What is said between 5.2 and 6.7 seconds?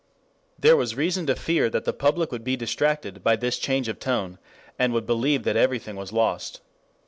that everything was lost.